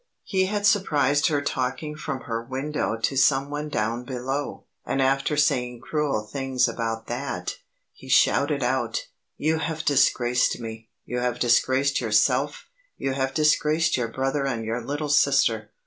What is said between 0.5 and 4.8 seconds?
surprised her talking from her window to someone down below,